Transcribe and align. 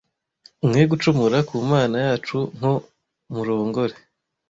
mwe 0.67 0.81
gucumura 0.91 1.37
ku 1.49 1.55
Mana 1.71 1.95
yacu 2.05 2.37
nko 2.57 2.73
murongore 3.33 3.95